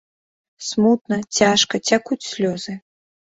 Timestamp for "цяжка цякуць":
1.41-2.19